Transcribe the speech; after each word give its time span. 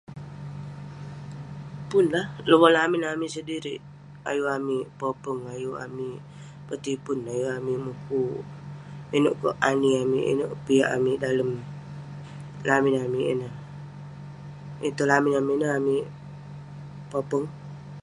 Pun 1.89 2.05
lah 2.13 2.25
lubang 2.49 2.73
lamin 2.77 3.03
amik 3.11 3.33
sedirik 3.35 3.79
ayuk 4.29 4.51
amik 4.57 4.85
popeng 4.99 5.41
ayuk 5.55 5.79
amik 5.85 6.19
petipun 6.67 7.17
ayuk 7.33 7.53
amik 7.57 7.79
mukuk 7.85 8.41
ineuk 9.15 9.35
peh 9.41 9.55
ani 9.69 9.91
amik 10.95 11.17
dalem 11.23 11.51
lamin 12.67 12.95
amik 13.05 13.27
ineh 13.33 13.53
yeng 14.81 14.95
tong 14.97 15.09
lamin 15.11 15.37
amik 15.39 15.55
ineh 15.57 15.71
amik 15.79 16.05
popeng 17.11 17.45